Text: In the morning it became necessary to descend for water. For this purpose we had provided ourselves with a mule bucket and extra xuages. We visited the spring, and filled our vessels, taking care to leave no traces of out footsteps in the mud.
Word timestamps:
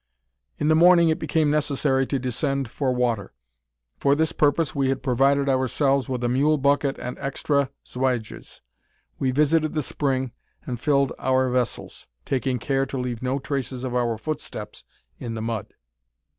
In 0.57 0.67
the 0.67 0.73
morning 0.73 1.09
it 1.09 1.19
became 1.19 1.51
necessary 1.51 2.07
to 2.07 2.17
descend 2.17 2.71
for 2.71 2.91
water. 2.91 3.33
For 3.99 4.15
this 4.15 4.31
purpose 4.31 4.73
we 4.73 4.89
had 4.89 5.03
provided 5.03 5.47
ourselves 5.47 6.09
with 6.09 6.23
a 6.23 6.27
mule 6.27 6.57
bucket 6.57 6.97
and 6.97 7.19
extra 7.19 7.69
xuages. 7.85 8.61
We 9.19 9.29
visited 9.29 9.75
the 9.75 9.83
spring, 9.83 10.31
and 10.65 10.79
filled 10.81 11.13
our 11.19 11.51
vessels, 11.51 12.07
taking 12.25 12.57
care 12.57 12.87
to 12.87 12.97
leave 12.97 13.21
no 13.21 13.37
traces 13.37 13.83
of 13.83 13.95
out 13.95 14.19
footsteps 14.19 14.85
in 15.19 15.35
the 15.35 15.41
mud. 15.43 15.67